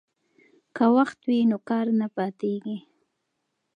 [0.75, 2.77] که وخت وي نو کار نه پاتیږي.